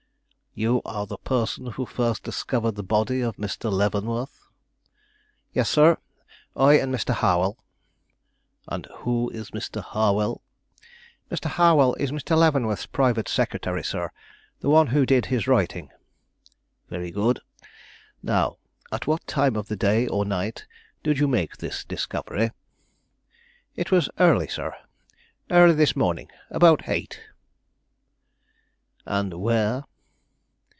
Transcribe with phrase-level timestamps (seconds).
[0.53, 3.71] "You are the person who first discovered the body of Mr.
[3.71, 4.43] Leavenworth?"
[5.53, 5.97] "Yes, sir;
[6.57, 7.13] I and Mr.
[7.13, 7.57] Harwell."
[8.67, 9.81] "And who is Mr.
[9.81, 10.41] Harwell?"
[11.31, 11.45] "Mr.
[11.51, 12.35] Harwell is Mr.
[12.37, 14.11] Leavenworth's private secretary, sir;
[14.59, 15.89] the one who did his writing."
[16.89, 17.39] "Very good.
[18.21, 18.57] Now
[18.91, 20.65] at what time of the day or night
[21.01, 22.51] did you make this discovery?"
[23.77, 24.75] "It was early, sir;
[25.49, 27.21] early this morning, about eight."
[29.05, 29.85] "And where?"